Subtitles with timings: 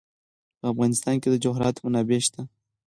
[0.59, 2.41] په افغانستان کې د جواهرات منابع شته.